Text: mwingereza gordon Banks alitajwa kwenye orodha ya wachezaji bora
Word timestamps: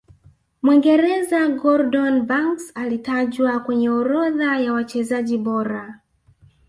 mwingereza 0.61 1.47
gordon 1.49 2.21
Banks 2.25 2.71
alitajwa 2.75 3.59
kwenye 3.59 3.89
orodha 3.89 4.59
ya 4.59 4.73
wachezaji 4.73 5.37
bora 5.37 5.99